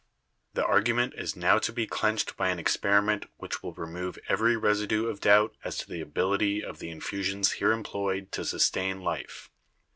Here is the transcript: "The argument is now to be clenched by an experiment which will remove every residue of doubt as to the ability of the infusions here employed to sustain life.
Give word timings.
"The 0.55 0.65
argument 0.65 1.13
is 1.15 1.35
now 1.35 1.59
to 1.59 1.71
be 1.71 1.85
clenched 1.85 2.35
by 2.35 2.49
an 2.49 2.57
experiment 2.57 3.27
which 3.37 3.61
will 3.61 3.75
remove 3.75 4.17
every 4.27 4.57
residue 4.57 5.05
of 5.05 5.19
doubt 5.19 5.53
as 5.63 5.77
to 5.77 5.87
the 5.87 6.01
ability 6.01 6.63
of 6.65 6.79
the 6.79 6.89
infusions 6.89 7.51
here 7.51 7.71
employed 7.71 8.31
to 8.31 8.43
sustain 8.43 9.01
life. 9.01 9.51